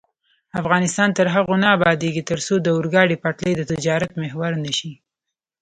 [0.61, 4.91] افغانستان تر هغو نه ابادیږي، ترڅو د اورګاډي پټلۍ د تجارت محور نشي.